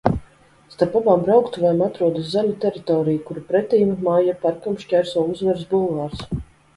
Starp 0.75 0.95
abām 0.99 1.25
brauktuvēm 1.25 1.83
atrodas 1.87 2.31
zaļā 2.37 2.55
teritorija, 2.63 3.21
kuru 3.27 3.43
pretīm 3.51 3.91
Maija 4.07 4.35
parkam 4.47 4.79
šķērso 4.85 5.27
Uzvaras 5.35 5.69
bulvāris. 5.75 6.25